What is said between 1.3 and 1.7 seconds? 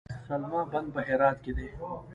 کې دی